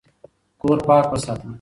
کور 0.61 0.77
پاک 0.87 1.05
وساته 1.11 1.47